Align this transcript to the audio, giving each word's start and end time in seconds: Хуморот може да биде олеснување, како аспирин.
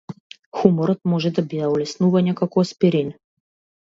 Хуморот 0.61 1.01
може 1.13 1.31
да 1.39 1.45
биде 1.51 1.67
олеснување, 1.73 2.37
како 2.43 2.67
аспирин. 2.67 3.13